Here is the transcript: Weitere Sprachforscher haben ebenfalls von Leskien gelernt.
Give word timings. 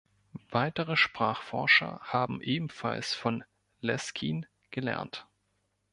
Weitere 0.49 0.95
Sprachforscher 0.97 1.99
haben 2.01 2.41
ebenfalls 2.41 3.13
von 3.13 3.43
Leskien 3.81 4.47
gelernt. 4.71 5.27